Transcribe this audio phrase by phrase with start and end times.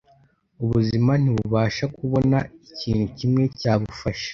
[0.63, 4.29] Ubuzima ntibubasha kubona ikintu na kimwe cyabufasha